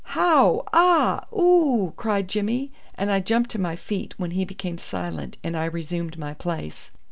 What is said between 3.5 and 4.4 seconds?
to my feet, when